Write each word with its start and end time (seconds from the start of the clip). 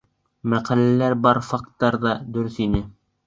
Мәҡәләлә 0.53 1.09
бар 1.27 1.39
факттар 1.49 1.99
ҙа 2.07 2.17
дөрөҫ 2.37 2.59
ине. 2.69 2.85